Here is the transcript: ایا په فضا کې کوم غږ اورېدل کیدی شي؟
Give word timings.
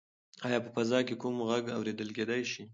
ایا 0.45 0.59
په 0.65 0.69
فضا 0.75 0.99
کې 1.07 1.15
کوم 1.21 1.35
غږ 1.49 1.63
اورېدل 1.77 2.09
کیدی 2.17 2.43
شي؟ 2.51 2.63